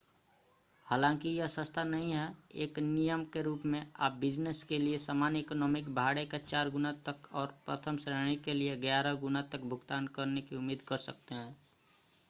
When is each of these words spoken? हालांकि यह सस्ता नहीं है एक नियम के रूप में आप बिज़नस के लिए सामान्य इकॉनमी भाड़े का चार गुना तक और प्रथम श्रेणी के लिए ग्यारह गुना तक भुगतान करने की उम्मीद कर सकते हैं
हालांकि 0.87 1.29
यह 1.29 1.47
सस्ता 1.47 1.83
नहीं 1.83 2.11
है 2.11 2.23
एक 2.63 2.79
नियम 2.79 3.25
के 3.33 3.41
रूप 3.41 3.65
में 3.65 3.85
आप 3.99 4.11
बिज़नस 4.21 4.63
के 4.63 4.77
लिए 4.77 4.97
सामान्य 4.97 5.39
इकॉनमी 5.39 5.81
भाड़े 5.93 6.25
का 6.25 6.37
चार 6.39 6.69
गुना 6.69 6.91
तक 7.05 7.29
और 7.33 7.55
प्रथम 7.65 7.97
श्रेणी 7.99 8.35
के 8.45 8.53
लिए 8.53 8.75
ग्यारह 8.79 9.13
गुना 9.21 9.41
तक 9.51 9.69
भुगतान 9.69 10.07
करने 10.15 10.41
की 10.41 10.55
उम्मीद 10.55 10.81
कर 10.87 10.97
सकते 11.01 11.35
हैं 11.35 11.55